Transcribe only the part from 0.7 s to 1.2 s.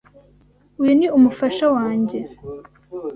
Uyu ni